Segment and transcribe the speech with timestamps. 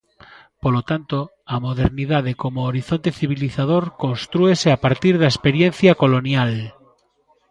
[0.63, 1.17] Polo tanto,
[1.55, 6.51] a modernidade como horizonte civilizador constrúese a partir da experiencia colonial.